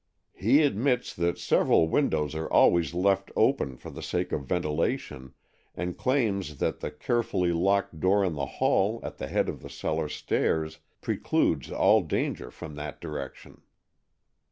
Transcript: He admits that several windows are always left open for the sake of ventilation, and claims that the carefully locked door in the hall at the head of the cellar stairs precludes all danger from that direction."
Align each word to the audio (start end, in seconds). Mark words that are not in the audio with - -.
He 0.33 0.63
admits 0.63 1.13
that 1.13 1.37
several 1.37 1.87
windows 1.87 2.33
are 2.33 2.51
always 2.51 2.95
left 2.95 3.29
open 3.35 3.77
for 3.77 3.91
the 3.91 4.01
sake 4.01 4.31
of 4.31 4.45
ventilation, 4.47 5.35
and 5.75 5.95
claims 5.95 6.57
that 6.57 6.79
the 6.79 6.89
carefully 6.89 7.53
locked 7.53 7.99
door 7.99 8.25
in 8.25 8.33
the 8.33 8.47
hall 8.57 8.99
at 9.03 9.19
the 9.19 9.27
head 9.27 9.47
of 9.47 9.61
the 9.61 9.69
cellar 9.69 10.09
stairs 10.09 10.79
precludes 11.01 11.71
all 11.71 12.01
danger 12.01 12.49
from 12.49 12.73
that 12.77 12.99
direction." 12.99 13.61